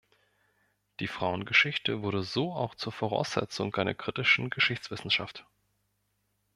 Die 0.99 1.05
Frauengeschichte 1.07 2.01
wurde 2.01 2.23
so 2.23 2.53
auch 2.53 2.73
zur 2.73 2.91
Voraussetzung 2.91 3.75
einer 3.75 3.93
kritischen 3.93 4.49
Geschichtswissenschaft. 4.49 5.45